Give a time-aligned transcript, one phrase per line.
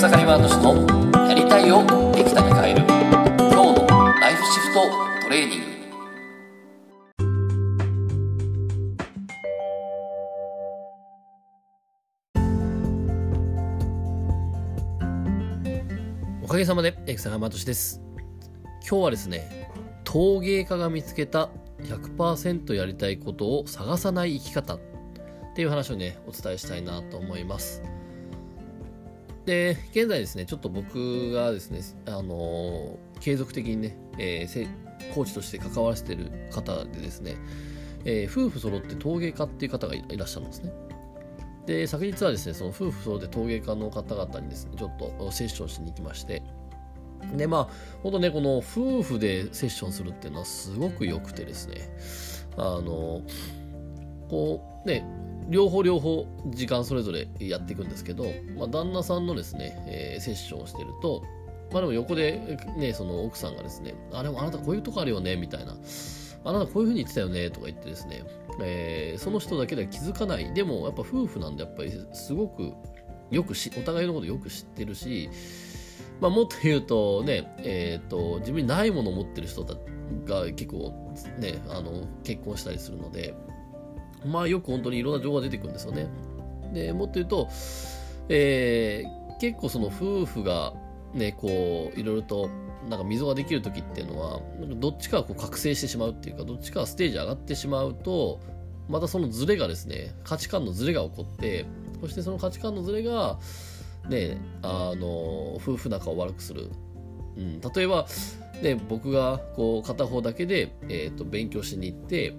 [0.00, 2.80] 草刈ワード氏のやりたいをできたに変える
[3.36, 3.86] 今日の
[4.18, 4.80] ライフシフト
[5.22, 5.66] トレーニング。
[16.44, 18.00] おかげさまで草刈ワード氏です。
[18.80, 19.68] 今日はですね
[20.04, 21.50] 陶芸家が見つけた
[21.82, 24.80] 100%やりたいことを探さない生き方っ
[25.54, 27.82] ていう話をねお伝えしたいなと思います。
[29.50, 34.68] で、現在ですね、ちょっと僕がですね、あの、継続的にね、えー、
[35.12, 37.34] コーチとして関わらせてる方でですね、
[38.04, 40.72] えー、夫婦揃って陶芸家っていう方がいらっしゃるんですね。
[41.66, 46.44] で、昨日はですね、その夫婦揃って陶芸家の方々にですね、ちょっとセッションしに行きまして、
[47.36, 47.68] で、まあ、
[48.04, 51.74] ほんとね、この夫婦でセッションするっていうのはすごく良くてですね、
[52.56, 53.22] あの、
[54.28, 55.04] こう、ね、
[55.50, 58.24] 両方両方時間それぞれやっていくんですけど、
[58.56, 61.22] まあ、旦那さんのですね、えー、セッションをしてると、
[61.72, 65.76] まあでも横でね、その奥さんがですね、あ、れもあなたこういうとこあるよね、みたいな。
[66.42, 68.24] あなたこういうふうに言ってたよね、とか言ってですね、
[68.62, 70.52] えー、その人だけでは気づかない。
[70.54, 72.72] でもやっぱ夫婦なんでやっぱりすごく
[73.30, 75.30] よくし、お互いのことよく知ってるし、
[76.20, 83.34] まあもっと言うとね、えっ、ー、と、自分にないものを持ってる人が結構ね、あの、結婚したりするので、
[84.26, 86.08] まあよく本当にいろんな情報が出てくるんですよね。
[86.72, 87.48] で、もっと言うと、
[88.28, 90.72] えー、結構その夫婦が
[91.14, 92.48] ね、こう、いろいろと、
[92.88, 94.40] なんか溝ができる時っていうのは、
[94.76, 98.40] どっちかこう覚醒してしまうっていうか、どっちかがステージ上がってしまうと、
[98.88, 101.66] またそのズレがですね、価値観のズレが起こって、
[102.00, 103.38] そしてその価値観のズレが、
[104.08, 106.70] ね、あの、夫婦仲を悪くする。
[107.36, 108.06] うん、例えば、
[108.62, 112.34] ね、僕がこう片方だけで、えーと勉強しに行って、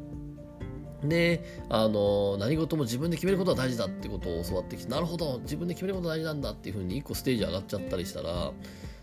[1.03, 8.51] で、あの、何事も自分で決めることが大事だってことを教わってきて、なるほど、自分で決めることが大事なんだっていうふうに一個ステージ上がっちゃったりしたら、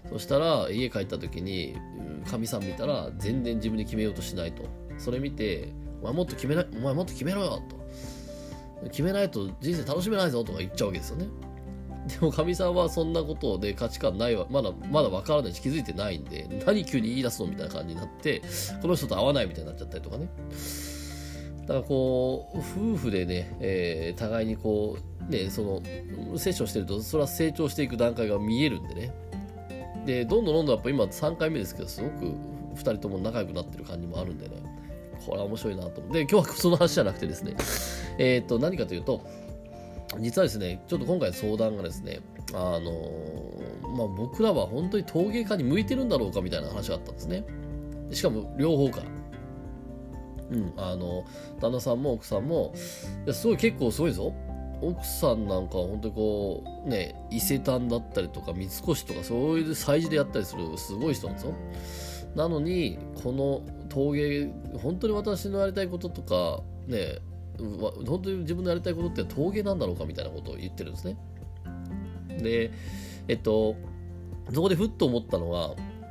[0.09, 1.77] そしたら家帰った時に、
[2.31, 4.65] かみさん見たら全然自分で決めようとしないと。
[4.99, 8.89] それ見て、お前もっと決めな、お前もっと決めろよと。
[8.91, 11.27] 決めないと人生楽しめないぞとか言っちゃうわけですよね。
[12.09, 18.41] でもかみさんはそんなことで価値観ないわ、まだ、まだわからないし気づいてないんで、何急に言い出すのみたいな感じになって、
[18.81, 20.29] この人と会わないみたいになっちゃったりとかね。
[21.69, 24.97] だからこう、夫婦でね、えー、互いにこ
[25.29, 25.83] う、ね、その、
[26.39, 29.13] セッションしてると、それは成長していく段階が見えるんでね。
[30.07, 32.25] で、どんどんどんどんやっぱ今3回目ですけど、すごく
[32.75, 34.57] 2人とも仲良くなってる感じもあるんでね。
[35.27, 36.21] これは面白いなと思って。
[36.23, 37.55] 今日はその話じゃなくてですね、
[38.19, 39.21] えっ、と、何かというと、
[40.21, 42.21] 実はですね、ちょっと今回相談がですね、
[42.55, 42.91] あの
[43.95, 47.45] まあ、僕らは本当に陶芸家に向いてるんだろうかみたいな話があったんですね。
[48.11, 49.18] しかも両方から。
[50.51, 51.25] うん、あの
[51.61, 52.73] 旦那さんも奥さんも
[53.25, 54.33] いやすごい結構すごいぞ。
[54.81, 61.55] 奥さんなんかは本当にこうね伊勢丹だったりとか三越とかそういう催事でやったりするすごい人なんですよ。
[62.37, 64.51] なのにこの陶芸
[64.81, 67.19] 本当に私のやりたいこととかね
[67.59, 71.17] 本当に自分のやりたいことって陶芸なんだろうかみたいなことを言ってるんですね。
[72.41, 72.71] で
[73.27, 73.75] えっと
[74.55, 75.71] そこでふっと思ったのは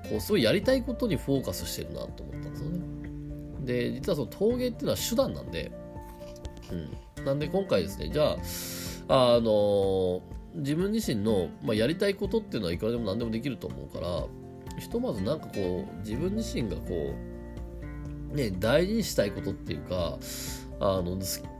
[0.09, 2.76] こうすごいやりたいことにフォーカスしてるなと思ったんですよね。
[3.67, 5.71] で、実はその陶芸っていうのは手段なんで、
[7.17, 7.25] うん。
[7.25, 8.37] なんで今回ですね、じゃ
[9.07, 10.21] あ、あの
[10.55, 14.25] 自分自身の、まあ、やりたいことっていうのはいくらでも何でもできると思うから、
[14.79, 17.13] ひとまずなんかこう、自分自身がこ
[18.31, 20.17] う、ね、大事にしたいことっていうか、
[20.79, 21.17] あの、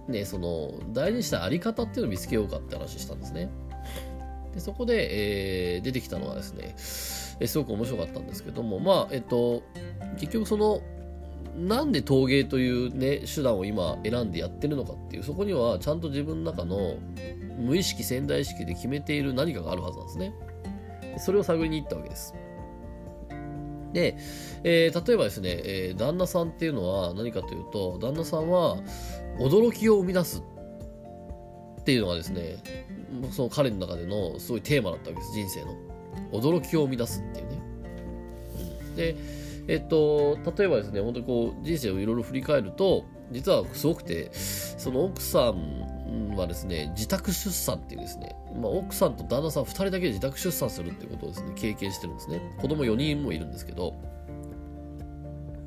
[0.07, 3.49] ね、その、大事にしたいあり方っていうのを見つけようかって話したんですね。
[4.53, 6.75] でそこで、えー、出てきたのはですね、
[7.39, 9.63] えすごく面白かったんですけども、まあ、えっと、
[10.19, 10.81] 結局その、
[11.57, 16.97] なんで陶芸というね、手段を今選んでやってるのかっていう、そこにはちゃんと自分の中の
[17.57, 20.33] 無意識、潜在意識で決めている何かがあるはずなんですね。
[21.17, 22.35] それを探りに行ったわけです。
[23.93, 24.17] で、
[24.63, 28.77] えー、例えばですね、えー、旦那さんっていうのは何かというと、旦那さんは
[29.39, 30.43] 驚きを生み出す
[31.81, 32.57] っていうのがですね、
[33.31, 35.75] その彼の中でのすごいテーマだったわけです、人生の。
[36.31, 37.61] 驚きを生み出すっていうね。
[38.95, 39.15] で、
[39.67, 52.41] えっと、例えばですね、本当にこう、人生をいろいろ振り返ると、実はすごくて、その奥さんはですね、自宅出産っていうですね、まあ、奥さんと旦那さん2人だけで自宅出産するっていうことをですね、経験してるんですね。
[52.61, 53.93] 子供4人もいるんですけど、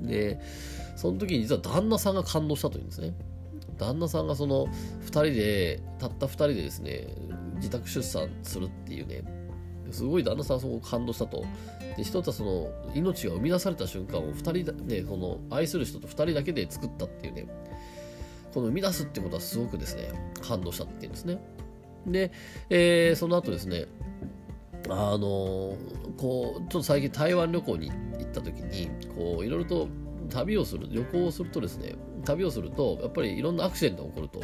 [0.00, 0.40] で、
[0.96, 3.14] その時に実は旦那さんが感動したというんですね。
[3.76, 7.08] 旦那さんがその2人で、たった2人でですね、
[7.56, 9.22] 自宅出産するっていうね、
[9.92, 11.44] すごい旦那さんはそこ感動したと。
[11.96, 17.46] で、一つはその、命が生み出された瞬間を二人ね、この、愛する人と二人だけで作ったっていうね、
[18.52, 20.10] この生み出すってことはすごくですね、
[20.40, 21.38] 感動したっていうんですね。
[22.06, 22.32] で、
[22.70, 23.86] えー、その後ですね、
[24.88, 25.76] あの
[26.16, 29.88] こうちょっと最近台湾旅行に行った時にこういろいろと
[30.30, 31.94] 旅をする旅行をするとですね
[32.24, 34.40] 旅をするとやっぱりいろんなアクシデントが起こると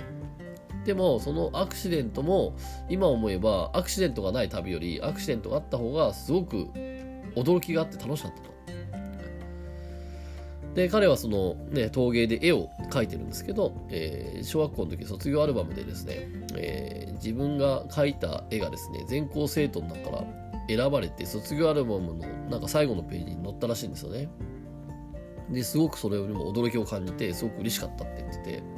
[0.87, 2.55] でもそのアクシデントも
[2.88, 6.69] 今思えばアクシデントがない旅よりアクシデントがあった方がすごく
[7.35, 8.56] 驚きがあって楽しかったと。
[10.75, 20.25] で彼はその、ね、陶芸で絵を描いてるんですけど、えー、小学校の時卒業アルバムでですね、えー、自分が描いた絵がですね全校生徒の中から
[20.69, 24.29] 選ばれて卒業アルバムのなんか最後のページに載ったらしいんですよね。
[25.50, 28.75] ですごくそれよりも驚きを感じてすごく嬉しかったって言ってて。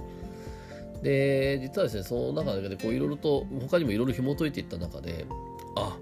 [1.02, 5.26] で実はですねその中でこういろいろと他にもいろいろ紐解いていった中で
[5.76, 5.96] あ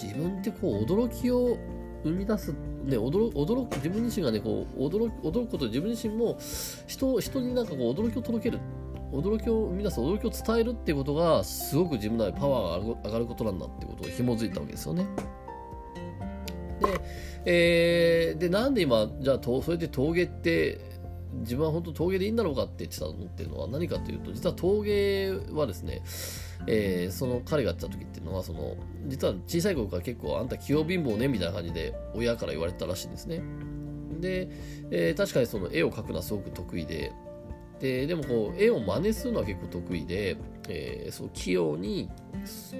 [0.00, 1.58] 自分ってこう驚きを
[2.04, 6.38] 生み出す、ね、驚驚く自分自身がねこう驚驚くこと自分自身も
[6.86, 8.60] 人人になんかこう驚きを届ける
[9.12, 15.06] 驚きを生み出す驚きを伝えるっていうことがすごく自分のパワーが上がることなんだっていうことを紐づいたわけですよね。
[16.80, 17.00] で、
[17.44, 20.78] えー、でなんで今じゃあそれで陶芸って
[21.40, 26.02] 自分は本当陶芸でいいんだろうかって言ってたのっていうのは何かというと実は陶芸はですね
[26.66, 33.42] えー、その彼がやった時っていうのはその実は小さい頃から結構あんた器用貧乏ねみたいな感じで親から言われてたらしいんですね。
[34.20, 34.48] で、
[34.90, 37.12] えー、確かにその絵を描くのはすごく得意で
[37.80, 40.38] ででもこう絵を真似するのは結構得意で、
[40.68, 42.08] えー、そう器用に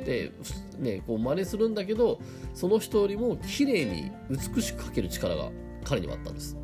[0.05, 0.33] で、
[0.79, 2.19] ね、こう真似するんだけど
[2.55, 5.51] その人よりも綺麗に美しく描ける力が
[5.85, 6.57] 彼にはあったんです。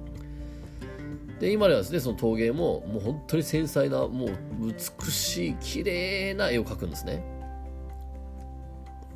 [1.42, 4.30] で今ではですねその陶芸ももう本当に繊細なもう
[4.60, 7.20] 美しい綺麗な絵を描くんですね。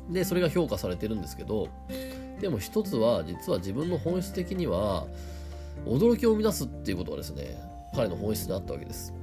[0.09, 1.69] でそれが評価されてるんですけど
[2.41, 5.07] でも一つは実は自分の本質的には
[5.85, 7.61] 驚きを生み出すっていうことがですね
[7.95, 9.13] 彼の本質にあったわけです。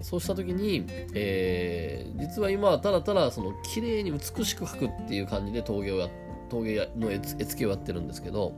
[0.00, 6.08] そうした時に、えー、実は今はただただその綺麗に美しく描くっていう感じで陶芸をや
[6.52, 8.52] 陶芸の絵付けをやってるんですけど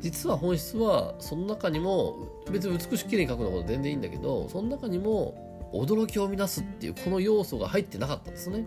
[0.00, 2.16] 実は本質はその中にも
[2.50, 8.66] 別に美しく綺麗に描くのこと全然いいんだけどその中にも驚きを生み出すっていうこの要素が入ってなかったんですね。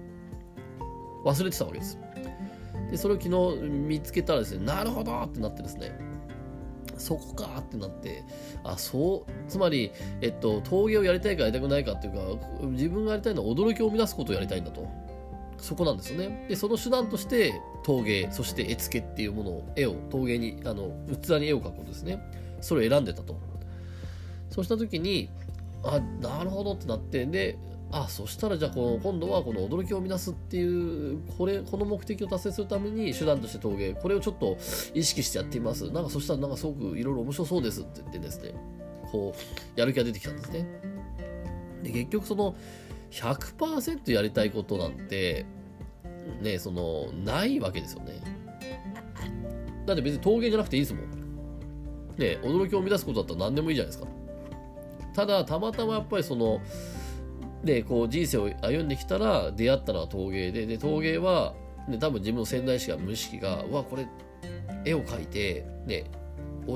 [1.24, 2.00] 忘れてたわけです。
[2.92, 5.98] でそれを昨日見つけたらですねなるほどってなってですね。
[6.98, 8.24] そこかってなって、
[8.64, 9.92] あ、そう、つまり、
[10.22, 12.20] えっと、陶芸をやりたいかやりたくないかっていうか、
[12.68, 14.88] 自分がやりたいのは驚きを生み出すことをやりたいんだと。
[15.58, 16.46] そこなんですよね。
[16.50, 20.92] で、その手段として陶芸、そして絵付けっていうものを、絵を陶芸に、あの、
[21.22, 22.20] 器に絵を描くんですね。
[22.62, 23.38] それを選んでたと。
[24.50, 25.30] そうした時に、
[25.84, 27.58] あ、なるほどってなって、で、
[27.92, 34.58] あ、そしたらじゃあこの、今度はこの驚きを生み出すっていう、これ、この目的を達成するために手段として陶芸、これをちょっと
[34.94, 35.90] 意識してやってみます。
[35.92, 38.54] なんかそしたらなんかすごくいろいろ面白そうですって言ってですね、
[39.12, 40.68] こう、やる気が出てきたんですね。
[41.84, 42.56] で、結局その、
[43.16, 45.46] 100%やりたいことなんて、
[46.42, 48.20] ね、その、ないわけですよね。
[49.86, 51.12] だって別に陶芸じゃなくていいですもん。
[52.18, 54.10] ね、驚きを生み出すことだったら何でもいいじゃないですか。
[55.14, 56.62] ただ、たまたまやっぱりその、
[57.64, 61.54] で、こう人生を歩んできたら出会ったのは陶芸で、で、陶芸は、
[61.88, 64.08] ね、多分自分の潜在意識が無意識が、うわ、これ、
[64.84, 66.06] 絵を描いて、ね、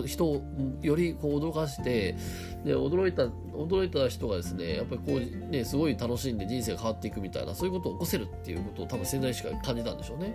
[0.06, 0.42] 人を
[0.82, 2.16] よりこう驚かして
[2.64, 10.34] で驚いた驚いた人がですねやっぱりこうねすごい楽しんで人生が変わっていくみたいなそういうことを起こせるっていうことを多分潜在意識が感じたんでしょうね。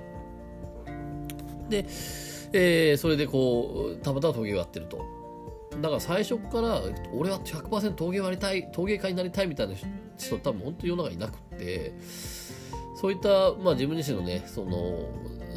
[1.68, 1.86] で、
[2.52, 4.98] えー、それでこうたまたま陶芸をやってると。
[5.80, 6.80] だから最初から
[7.12, 9.74] 俺は100%陶芸をやりたい陶芸家になりたいみたいな
[10.16, 11.94] 人多分本当に世の中いなくって
[13.00, 15.08] そういった、まあ、自分自身のねその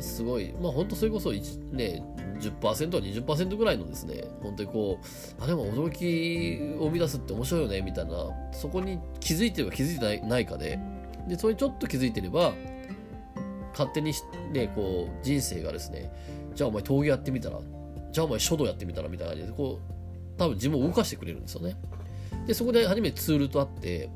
[0.02, 2.04] すごいまあ本当それこそね
[2.40, 2.90] 10%、
[3.24, 5.00] 20%ぐらいのですね、本当にこ
[5.40, 8.14] う、あ、でも驚きを生み出すって面白いよね、みたいな、
[8.52, 10.80] そこに気づいてるか気づいてないかで、
[11.28, 12.54] で、それちょっと気づいてれば、
[13.72, 14.14] 勝手に
[14.54, 16.12] ね、こう、人生がですね、
[16.56, 17.60] じゃあお前陶芸やってみたら、
[18.12, 21.76] じゃあお前書道やってみたら、みたいな感じで、こう、多分自分を動かしてくれるんですよね。
[22.48, 24.10] で、そこで初めてツールとあって、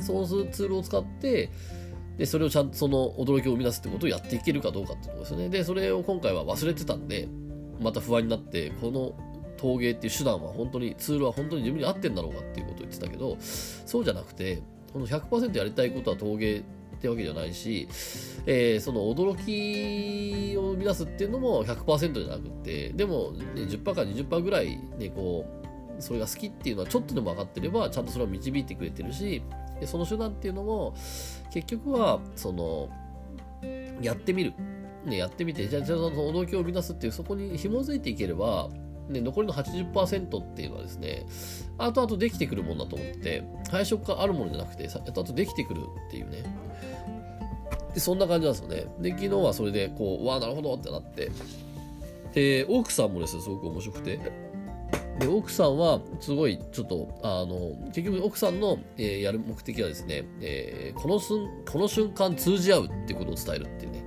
[0.00, 1.50] そのツールを使って、
[2.18, 5.48] で、それをちゃんとその驚きを生み出すってことをやっていけるかどうかってとですよね。
[5.48, 7.28] で、それを今回は忘れてたんで、
[7.80, 9.14] また不安になって、この
[9.56, 16.62] 陶芸っていう手段は本当に、ツールは本当に自分に合ってんだろうかっていうことを言ってたけど、そうじゃなくて、この100%やりたいことは陶芸っ
[17.00, 17.88] てわけじゃないし、
[18.46, 25.44] えー、その驚きを生み出すっていうのも100%じゃなくて、でも、ね、10%か20%ぐらいね、こ
[25.98, 29.42] う、それが好きっていうのはちょっとでも分かってれば、ちゃんとそれを導いてくれてるし、
[29.84, 30.94] でその手段っていうのも
[31.52, 32.88] 結局はその
[34.00, 34.54] やってみる、
[35.04, 38.68] ね、やってみてじゃあじゃあその驚きを生み出すっていうそこに紐づいていければ
[39.08, 41.26] ね、残りの80%っていうのはですね、
[41.76, 46.42] 後々できてくるもんだと思って、最初からあるものじゃなくて、後々できてくるっていうね。
[47.92, 48.86] でそんな感じなんですよね。
[49.00, 51.30] で、昨日はそれで、こう、わあ、なるほどってなって、
[52.32, 54.18] で、奥さんもですね、すごく面白くて、
[55.18, 64.04] で、奥さんは、すごい、ちょっと、あの、結局奥さんの、えー、やる目的はですね、えー、このすん、この瞬間通じ合うっていうことを伝えるっていうね、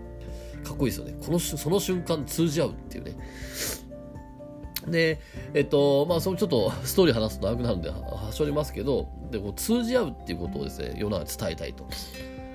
[0.64, 1.16] かっこいいですよね。
[1.26, 3.16] この、その瞬間通じ合うっていうね。
[4.88, 5.20] で、
[5.54, 11.88] えっと、まあ、そのちょっとストーリー話すと長くなるんで、はしょりますけど、で、こう通じ合うっていうことをですね、世の中伝えたいと。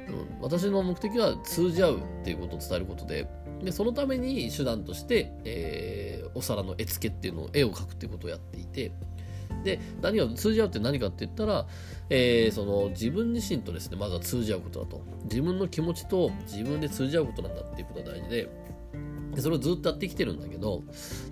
[0.09, 3.29] うん、私の目的は通じ合うっていうことを伝えることで、
[3.63, 8.93] でそのために手段として、えー、お皿の絵付けっていうのを絵を描くっていうことをやっていて
[9.65, 11.67] で何が通じ合うって何かって言ったら、
[12.11, 15.03] えー、その自分自身とですねまずは通じ合うことだと。
[15.25, 18.49] 自分の気持ちと自分で通じ合うことなんだっていうことが大事で
[19.35, 20.83] でそれをずっとやってきてるんだけど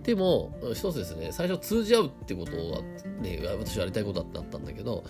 [0.03, 2.81] でも一つですね最初通じ合うってことが
[3.21, 5.05] ね私はやりたいことだったんだけど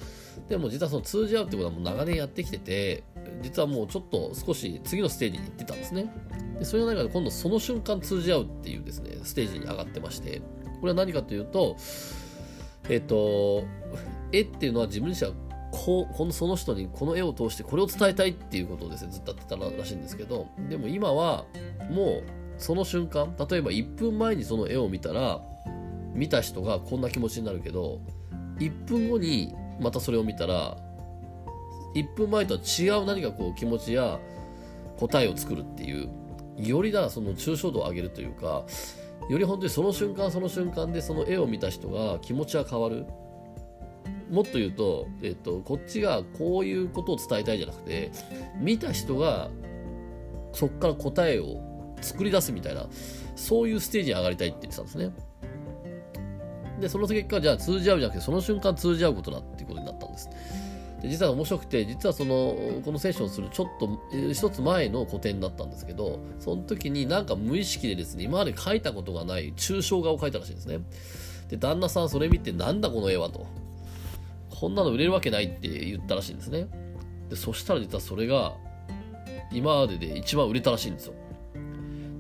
[0.49, 3.05] でも実はその通じ合うってことはもう長年やってきてて
[3.43, 6.13] 実はもうちょっと少し次のステージに行ってたんですね。
[6.61, 10.43] でそれの中で今度その瞬間通じ合うっていうですねステージに上がってまして
[10.81, 11.77] これは何かというと
[12.89, 13.65] えっと
[14.31, 15.37] 絵っていうのは自分自身は
[15.73, 21.47] こうこのその人にこの絵を通してこれを伝えたいっていうことをですねずっとやってたらしいんですけどでも今は
[21.91, 22.25] もう
[22.59, 25.41] その瞬間例えば1分前にその絵を見たら
[26.13, 28.01] 見た人がこんな気持ちになるけど
[28.59, 30.77] 1分後にまたそれを見たら
[31.95, 34.19] 1分前とは違う何かこう気持ちや
[34.99, 36.11] 答えを作るっていう
[36.57, 38.65] よりだその抽象度を上げるというか
[39.29, 43.07] より本当にその瞬間その瞬間でその絵を見た人が気持ちが変わる。
[44.31, 48.13] もっと言うと、えっと、こっちがこういうことを伝えたいじゃなくて
[48.61, 49.51] 見た人が
[50.53, 52.87] そこから答えを作り出すみたいな
[53.35, 55.13] そういうステージに上がりたいって言ってたんですね。
[56.81, 60.07] でその結果じゃあ通じ合うじゃなくてその瞬間通じ合うことだっていうことになった
[61.03, 64.01] で実は面白くて実はそのこのセッションするちょっと
[64.33, 70.81] 一つ前の個展だったんですけどその時になんか無意識でですね今まで描いたことがない抽象画を描いたらしいんですね。
[71.49, 73.47] で旦那さんそれ見てなんだこの絵はと。
[74.61, 76.67] こんなの売れるわけないって言ったらしいんですね。
[77.31, 78.53] でそしたら実はそれが
[79.51, 81.15] 今までで一番売れたらしいんですよ。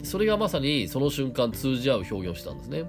[0.02, 2.84] それがまさにその瞬間通じ合う表現をしたんですね。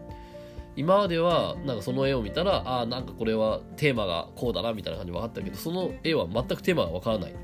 [0.76, 7.36] 今まではなんかその絵を見たらああなんかこれはテーマがこうだなみたいな感じで分かったけどその絵は全くテーマが分からない。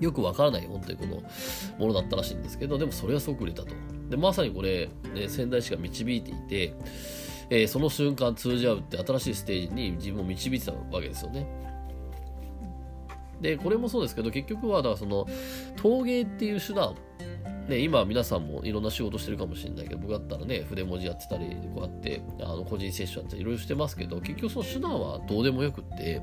[0.00, 1.22] よく分からない本当にこの
[1.78, 3.72] ものだったらしいんですけどでもそれはすごく売れたと。
[4.10, 6.74] でまさにこれ、ね、仙台市が導いていて、
[7.50, 11.46] えー、その瞬間通じ合うって新しいステージに自分を導いてたわけですよね。
[13.40, 15.26] でこれもそうですけど結局はだからその
[15.76, 16.94] 陶芸っていう手段
[17.68, 26.20] ね、今皆さんもいろんな仕事してるかもしれないけど、僕だったらね、筆文字やってたり、こうやって、あの、個人接種やったり、いろいろしてますけど、結局その手段はどうでもよくって、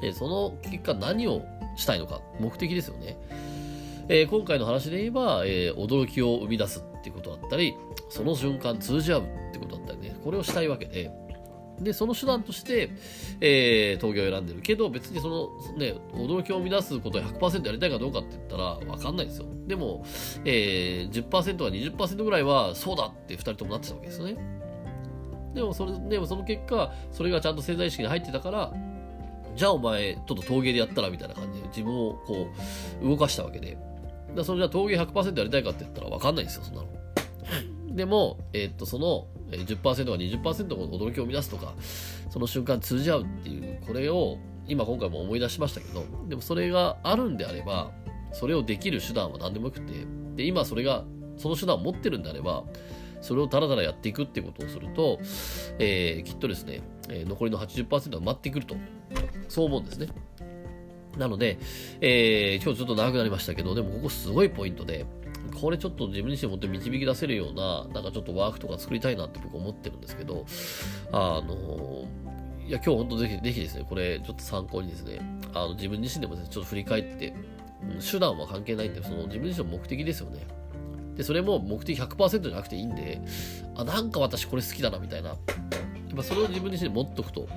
[0.00, 1.44] で、その結果何を
[1.76, 3.16] したいのか、目的ですよね。
[4.08, 7.76] えー、今回の話で言えば、えー、驚きを生み出すっていうことだったり、
[8.08, 11.10] その瞬間通じ合うってことだったりね、これをしたいわけで、
[11.80, 12.90] で、その手段として、
[13.40, 19.46] えー、陶芸を選んでるけど、別にその、ね、驚きを生み出すことを100%やりたいかどうかって言ったら、わかんないですよ。
[19.66, 20.04] でも、
[20.44, 24.36] えー、10%か20%ぐらいは、そうだって2人ともなってたわけですよね。
[25.54, 28.72] でも、それ、でもその結果、それがちゃんと潜在意識に入ってたから、
[29.56, 32.48] じゃあお前、ちょっと陶芸でやったらみたいな感じで自分をこ
[33.02, 33.78] う、動かしたわけで。
[34.36, 36.88] だそれじゃあ陶芸100%やりたいかって言ったらわかんないですよ、そんなの。
[37.94, 41.74] でも、えー、っと、その10%か20%の驚きを生み出すとか、
[42.30, 47.90] その瞬間通じ合うっていう、これを今今回も思い出しましたけど、でもそれがあるんであれば、
[48.32, 49.92] それをできる手段は何でもよくて、
[50.36, 51.04] で、今それが、
[51.36, 52.64] その手段を持ってるんであれば、
[53.20, 55.18] それをダラダラやっていくってことをすると、
[55.78, 58.76] えー、きっとですね、え、残りの80%は埋まってくると、
[59.48, 60.08] そう思うんですね。
[61.16, 61.58] なので、
[62.00, 65.06] えー、今日ちょっと長くなりましたけど、でもここすごいポイントで、
[65.60, 70.46] これちょっと自分自身もって導き出せるような、なんかちょっとワークとか作りたいなって僕思ってるんですけど、
[71.12, 72.06] あの、
[72.66, 75.20] いや、今日本当ぜひ、ぜひですね、これちょっと参考にですね、
[75.54, 77.34] あの、自分自身でも、ね、ちょっと振り返って、
[78.10, 80.46] 手段は関係ないんで、その自分自身の目的ですよね。
[81.16, 83.20] で、それも目的100%じゃなくていいんで、
[83.74, 85.38] あ、なんか私これ好きだなみたいな、やっ
[86.16, 87.48] ぱそれを自分自身で持っとくと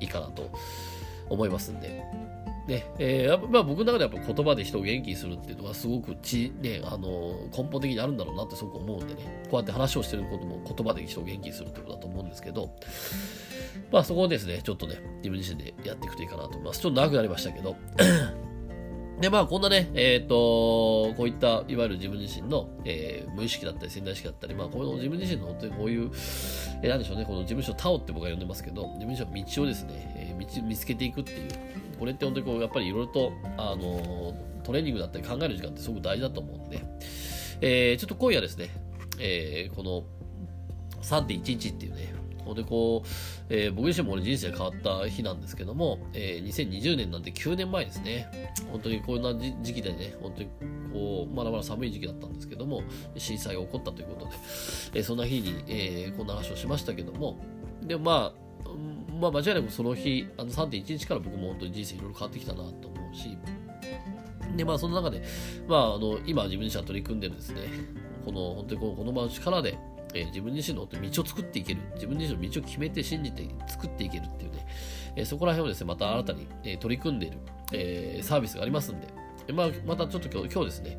[0.00, 0.50] いいかなと
[1.28, 2.02] 思いますんで、
[2.70, 9.42] ねえーまあ、僕の中ではやっぱ言葉で人を元気にするっていうのがすごくち、ね、あの根本的にあるんだろうなってすごく思うんでね。
[9.50, 12.72] こうやって話をしてることも言葉で人を元気にするってことだと思うんですけど
[13.90, 16.80] まあそこをですねちょっとね自分自身でやっていくといいかなと思います。
[16.80, 17.76] ちょっと長くなりましたけど。
[19.20, 26.10] で、まあ、こんなね、えっ、ー、と、こういった、いわゆる自分自身の、えー、無意識だったり、潜在意識だったり、まあ、この自分自身の本当にこういう、
[26.82, 31.48] えー、なんでしょうね、この事務所タオって僕は呼んでますけど、自分自身の道をですね、えー、道見つけていくっていう、
[32.00, 36.82] これって本当にこう、やっぱりいろいろと、あの、トレーニングだったり考える時間ってすごく大事だと思うんで、
[37.60, 38.70] えー、ちょっと今夜ですね、
[39.18, 40.04] えー、この
[41.02, 42.14] 3.11っていうね、
[42.44, 43.08] ほんでこう、
[43.50, 48.52] えー、僕自身も俺人生変わった日なんですけども、えー、2020年なんて9年前ですね。
[48.72, 50.48] 本当にこんな時期でね、本当に
[50.92, 52.82] こう、まだまだ寒い時期だったんですけども、
[53.16, 54.32] 震災が起こったということで、
[54.94, 57.38] えー、そんな日に、えー、こんな話をしましたけども、
[57.82, 58.70] でもまあ、
[59.20, 63.36] まあ間違いなくその日、あの3.1日から僕も本当に人生いろいろ変わってきたなと思うし、
[64.56, 65.22] で、まあその中で、
[65.68, 67.62] まああの、今自分自身は取り組んでるですね、
[68.24, 69.78] この、本当にこのこの場の力で、
[70.14, 74.66] えー、自分自身の道を作っていける、自分自身の道を決めて信じて作っていけるっていうね、
[75.16, 77.38] えー、そこら辺をですね、また新たに、えー、取り組んでいる、
[77.72, 79.08] えー、サービスがありますんで、
[79.52, 80.98] まあ、またちょっと今日今日ですね、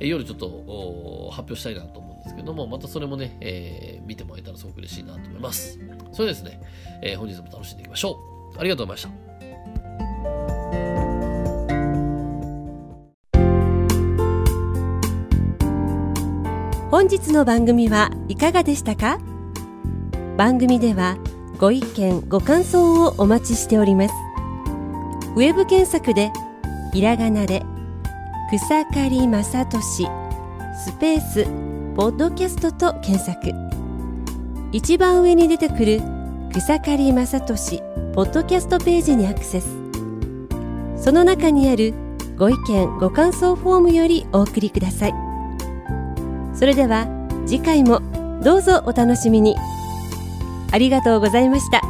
[0.00, 5.78] えー、夜ちょっと発表したいなと思うんですけども、またそれもね、えー、見てもらえたらすごく嬉しいなと思います。
[6.12, 6.60] それですね、
[7.02, 8.18] えー、本日も楽しんでいきましょ
[8.56, 8.58] う。
[8.58, 9.30] ありがとうございました。
[16.90, 19.18] 本日の番組はいかがでしたか？
[20.36, 21.16] 番組では
[21.58, 24.14] ご意見ご感想をお待ちしております
[25.36, 26.32] ウェブ検索で
[26.94, 27.62] ひらがなで
[28.50, 30.08] 草刈正俊
[30.82, 31.44] スペース
[31.94, 33.52] ポッドキャストと検索
[34.72, 36.00] 一番上に出てくる
[36.52, 37.82] 草刈正俊
[38.14, 39.66] ポッドキャストページにアクセス。
[40.96, 41.92] その中にある
[42.36, 45.14] ご意見ご感想フォームよりお送りください。
[46.54, 47.08] それでは
[47.46, 48.00] 次回も
[48.44, 49.56] どうぞお楽しみに。
[50.70, 51.89] ありがとうございました。